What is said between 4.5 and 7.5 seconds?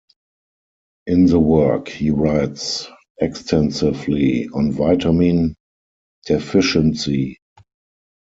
vitamin deficiency.